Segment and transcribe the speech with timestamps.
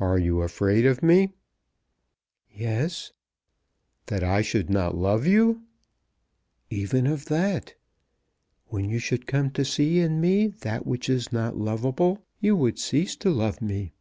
[0.00, 1.32] "Are you afraid of me?"
[2.50, 3.12] "Yes."
[4.06, 5.62] "That I should not love you?"
[6.70, 7.76] "Even of that.
[8.66, 12.80] When you should come to see in me that which is not lovable you would
[12.80, 13.92] cease to love me.